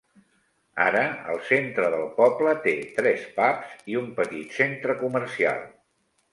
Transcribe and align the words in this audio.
Ara 0.85 1.03
el 1.33 1.37
centre 1.49 1.91
del 1.97 2.07
poble 2.15 2.55
té 2.65 2.75
tres 2.97 3.29
pubs 3.37 3.87
i 3.95 4.01
un 4.03 4.11
petit 4.23 4.59
centre 4.59 5.01
comercial. 5.07 5.65